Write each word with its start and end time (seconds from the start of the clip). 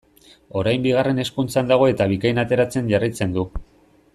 Orain 0.61 0.85
Bigarren 0.87 1.21
Hezkuntzan 1.23 1.69
dago 1.73 1.91
eta 1.91 2.07
Bikain 2.13 2.43
ateratzen 2.45 2.91
jarraitzen 2.95 3.37
du. 3.37 3.45